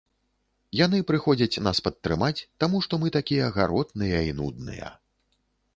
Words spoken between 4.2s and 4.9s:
і нудныя.